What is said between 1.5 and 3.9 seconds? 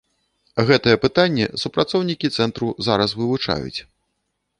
супрацоўнікі цэнтру зараз вывучаюць.